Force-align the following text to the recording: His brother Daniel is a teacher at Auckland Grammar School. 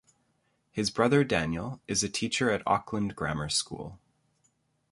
His 0.71 0.89
brother 0.89 1.23
Daniel 1.23 1.79
is 1.87 2.01
a 2.03 2.09
teacher 2.09 2.49
at 2.49 2.63
Auckland 2.65 3.15
Grammar 3.15 3.49
School. 3.49 3.99